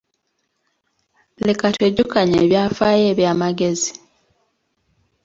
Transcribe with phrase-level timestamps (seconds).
[1.47, 3.91] Leka twejjukanye ebyafaayo eby’amagezi.